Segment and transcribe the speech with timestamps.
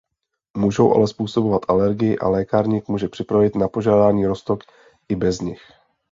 [0.57, 4.59] Můžou ale způsobovat alergie a lékárník může připravit na požádání roztok
[5.09, 5.61] i bez nich.